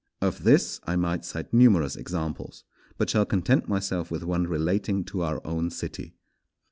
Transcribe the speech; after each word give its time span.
Of 0.19 0.41
this 0.43 0.81
I 0.87 0.95
might 0.95 1.23
cite 1.25 1.53
numerous 1.53 1.95
examples, 1.95 2.63
but 2.97 3.07
shall 3.11 3.23
content 3.23 3.67
myself 3.67 4.09
with 4.09 4.23
one 4.23 4.47
relating 4.47 5.03
to 5.03 5.21
our 5.21 5.45
own 5.45 5.69
city. 5.69 6.15